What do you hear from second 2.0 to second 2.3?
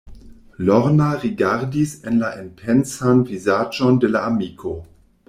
en